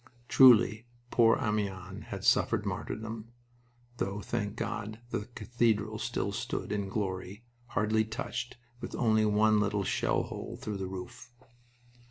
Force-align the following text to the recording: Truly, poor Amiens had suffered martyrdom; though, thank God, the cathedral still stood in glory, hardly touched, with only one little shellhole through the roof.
Truly, 0.27 0.87
poor 1.11 1.37
Amiens 1.39 2.05
had 2.05 2.25
suffered 2.25 2.65
martyrdom; 2.65 3.33
though, 3.97 4.19
thank 4.19 4.55
God, 4.55 4.97
the 5.11 5.25
cathedral 5.35 5.99
still 5.99 6.31
stood 6.31 6.71
in 6.71 6.89
glory, 6.89 7.43
hardly 7.67 8.03
touched, 8.03 8.57
with 8.79 8.95
only 8.95 9.25
one 9.25 9.59
little 9.59 9.83
shellhole 9.83 10.57
through 10.57 10.77
the 10.77 10.87
roof. 10.87 11.31